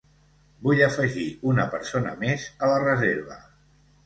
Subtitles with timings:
[0.67, 3.39] Vull afegir una persona mes a la reserva.